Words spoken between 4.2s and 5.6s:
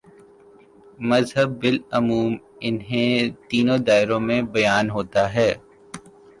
میں بیان ہوتا ہے۔